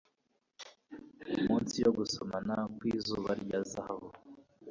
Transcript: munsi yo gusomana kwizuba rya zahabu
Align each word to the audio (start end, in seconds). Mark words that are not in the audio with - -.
munsi 1.45 1.75
yo 1.85 1.91
gusomana 1.97 2.55
kwizuba 2.75 3.29
rya 3.41 3.59
zahabu 3.69 4.09